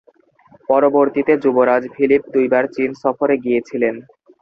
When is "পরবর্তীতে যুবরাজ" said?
0.69-1.83